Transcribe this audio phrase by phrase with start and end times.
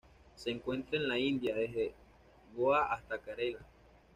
[0.33, 1.93] Se encuentra en la India: desde
[2.55, 3.63] Goa hasta Kerala.